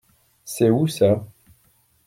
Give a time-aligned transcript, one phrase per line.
[0.43, 1.23] C’est où ça?